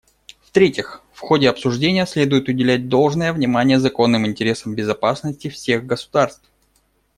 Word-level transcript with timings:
В-третьих, 0.41 1.03
в 1.13 1.19
ходе 1.19 1.47
обсуждения 1.47 2.07
следует 2.07 2.49
уделять 2.49 2.89
должное 2.89 3.31
внимание 3.31 3.79
законным 3.79 4.25
интересам 4.25 4.73
безопасности 4.73 5.47
всех 5.47 5.85
государств. 5.85 6.49